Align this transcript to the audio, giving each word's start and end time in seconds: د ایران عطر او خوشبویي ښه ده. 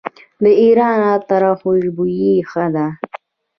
د 0.43 0.45
ایران 0.61 0.97
عطر 1.13 1.41
او 1.49 1.55
خوشبویي 1.61 2.33
ښه 2.49 2.65
ده. 2.75 2.87